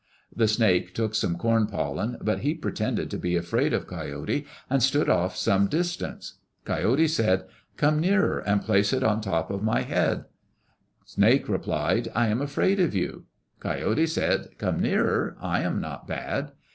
The 0.35 0.47
snake 0.47 0.95
took 0.95 1.13
some 1.13 1.37
corn 1.37 1.67
pollen, 1.67 2.17
but 2.23 2.39
he 2.39 2.55
pretended 2.55 3.11
to 3.11 3.19
be 3.19 3.35
afraid 3.35 3.71
of 3.71 3.85
Coyote 3.85 4.47
and 4.67 4.81
stood 4.81 5.07
off 5.07 5.37
some 5.37 5.67
distance. 5.67 6.39
Coyote 6.65 7.07
said, 7.07 7.43
"Come 7.77 7.99
nearer 7.99 8.39
and 8.39 8.63
place 8.63 8.93
it 8.93 9.03
on 9.03 9.21
top 9.21 9.51
my 9.61 9.81
head." 9.81 10.25
Snake 11.05 11.47
replied, 11.47 12.07
"I 12.15 12.29
am 12.29 12.41
afraid 12.41 12.79
of 12.79 12.95
you." 12.95 13.25
Coyote 13.59 14.07
said, 14.07 14.57
"Come 14.57 14.79
nearer. 14.79 15.37
I 15.39 15.59
am 15.59 15.79
not 15.79 16.07
bad." 16.07 16.53